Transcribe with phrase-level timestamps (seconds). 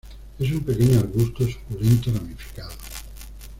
[0.39, 2.73] Es un pequeño arbusto suculento ramificado.